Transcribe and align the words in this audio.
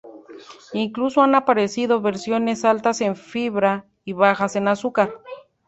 Incluso 0.73 1.21
han 1.21 1.35
aparecido 1.35 2.01
versiones 2.01 2.65
altas 2.65 3.01
en 3.01 3.15
fibra 3.15 3.85
y 4.03 4.13
bajas 4.13 4.55
en 4.55 4.67
azúcar. 4.67 5.13